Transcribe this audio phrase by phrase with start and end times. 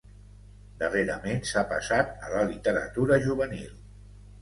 [0.83, 3.73] Darrerament s'ha passat a la literatura juvenil.